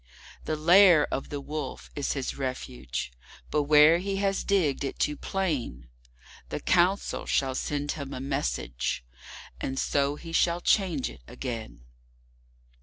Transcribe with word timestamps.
The 0.45 0.55
Lair 0.55 1.07
of 1.13 1.29
the 1.29 1.39
Wolf 1.39 1.91
is 1.95 2.13
his 2.13 2.35
refuge, 2.35 3.11
but 3.51 3.65
where 3.65 3.99
he 3.99 4.15
has 4.15 4.43
digged 4.43 4.83
it 4.83 4.97
too 4.97 5.15
plain, 5.15 5.89
The 6.49 6.59
Council 6.59 7.27
shall 7.27 7.53
send 7.53 7.91
him 7.91 8.11
a 8.11 8.19
message, 8.19 9.05
and 9.59 9.77
so 9.77 10.15
he 10.15 10.31
shall 10.33 10.59
change 10.59 11.07
it 11.11 11.21
again. 11.27 11.81